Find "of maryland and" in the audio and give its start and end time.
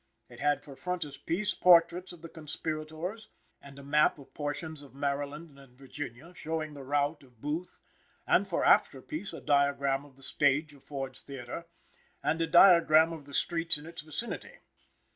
4.81-5.77